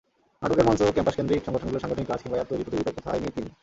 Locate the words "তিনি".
3.35-3.49